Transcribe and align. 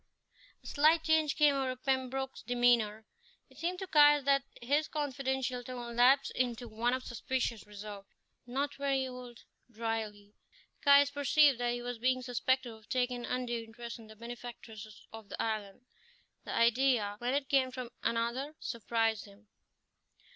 A 0.63 0.65
slight 0.65 1.03
change 1.03 1.35
came 1.35 1.53
over 1.53 1.75
Pembroke's 1.75 2.41
demeanour. 2.41 3.05
It 3.51 3.59
seemed 3.59 3.77
to 3.77 3.85
Caius 3.87 4.23
that 4.25 4.41
his 4.59 4.87
confidential 4.87 5.63
tone 5.63 5.95
lapsed 5.97 6.31
into 6.31 6.67
one 6.67 6.95
of 6.95 7.03
suspicious 7.03 7.67
reserve. 7.67 8.05
"Not 8.47 8.73
very 8.73 9.07
old" 9.07 9.43
dryly. 9.69 10.33
Caius 10.83 11.11
perceived 11.11 11.59
that 11.59 11.73
he 11.73 11.83
was 11.83 11.99
being 11.99 12.23
suspected 12.23 12.73
of 12.73 12.89
taking 12.89 13.17
an 13.17 13.25
undue 13.31 13.61
interest 13.63 13.99
in 13.99 14.07
the 14.07 14.15
benefactress 14.15 15.05
of 15.13 15.29
the 15.29 15.39
island. 15.39 15.85
The 16.45 16.55
idea, 16.55 17.17
when 17.19 17.35
it 17.35 17.47
came 17.47 17.69
from 17.69 17.91
another, 18.01 18.55
surprised 18.59 19.25
him. 19.25 19.49